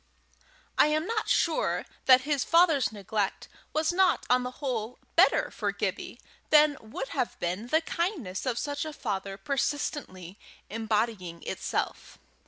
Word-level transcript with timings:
I 0.79 0.87
am 0.87 1.05
not 1.05 1.29
sure 1.29 1.85
that 2.05 2.21
his 2.21 2.43
father's 2.43 2.91
neglect 2.91 3.47
was 3.71 3.93
not 3.93 4.25
on 4.31 4.41
the 4.41 4.49
whole 4.57 4.97
better 5.15 5.51
for 5.51 5.71
Gibbie 5.71 6.19
than 6.49 6.75
would 6.81 7.09
have 7.09 7.39
been 7.39 7.67
the 7.67 7.81
kindness 7.81 8.47
of 8.47 8.57
such 8.57 8.83
a 8.83 8.93
father 8.93 9.37
persistently 9.37 10.39
embodying 10.71 11.43
itself. 11.43 12.17